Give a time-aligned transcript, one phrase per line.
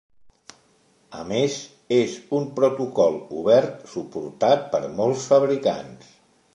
[1.19, 1.57] A més,
[1.99, 6.15] és un protocol obert, suportat per molts fabricants.